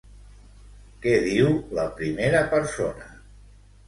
Què 1.03 1.11
diu 1.25 1.51
la 1.79 1.83
primera 1.99 2.39
persona? 2.55 3.11